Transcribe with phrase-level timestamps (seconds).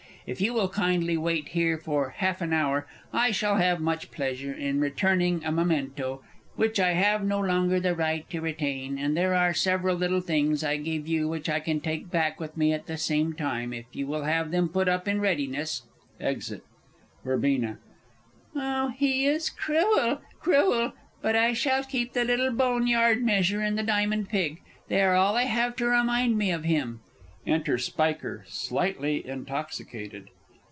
[0.27, 4.53] If you will kindly wait here for half an hour, I shall have much pleasure
[4.53, 6.21] in returning a memento
[6.55, 10.63] which I have no longer the right to retain, and there are several little things
[10.63, 13.87] I gave you which I can take back with me at the same time, if
[13.93, 15.81] you will have them put up in readiness.
[16.19, 16.61] [Exit.
[17.25, 17.79] Verbena.
[18.55, 20.93] Oh, he is cruel, cruel!
[21.23, 25.15] but I shall keep the little bone yard measure, and the diamond pig they are
[25.15, 27.01] all I have to remind me of him!
[27.47, 30.29] Enter SPIKER, _slightly intoxicated.